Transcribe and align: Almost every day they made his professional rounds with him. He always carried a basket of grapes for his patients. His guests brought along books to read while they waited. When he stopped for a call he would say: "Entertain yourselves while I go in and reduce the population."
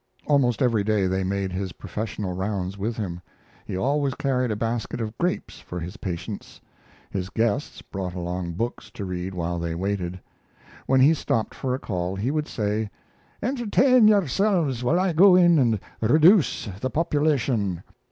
Almost 0.25 0.63
every 0.63 0.83
day 0.83 1.05
they 1.05 1.23
made 1.23 1.51
his 1.51 1.73
professional 1.73 2.33
rounds 2.33 2.75
with 2.75 2.97
him. 2.97 3.21
He 3.67 3.77
always 3.77 4.15
carried 4.15 4.49
a 4.49 4.55
basket 4.55 4.99
of 4.99 5.15
grapes 5.19 5.59
for 5.59 5.79
his 5.79 5.95
patients. 5.97 6.59
His 7.11 7.29
guests 7.29 7.83
brought 7.83 8.15
along 8.15 8.53
books 8.53 8.89
to 8.95 9.05
read 9.05 9.35
while 9.35 9.59
they 9.59 9.75
waited. 9.75 10.19
When 10.87 11.01
he 11.01 11.13
stopped 11.13 11.53
for 11.53 11.75
a 11.75 11.79
call 11.79 12.15
he 12.15 12.31
would 12.31 12.47
say: 12.47 12.89
"Entertain 13.43 14.07
yourselves 14.07 14.83
while 14.83 14.99
I 14.99 15.13
go 15.13 15.35
in 15.35 15.59
and 15.59 15.79
reduce 16.01 16.65
the 16.79 16.89
population." 16.89 17.83